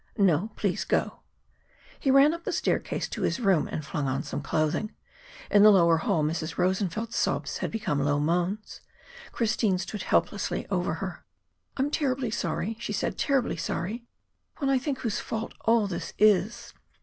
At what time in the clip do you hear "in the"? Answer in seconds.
5.51-5.69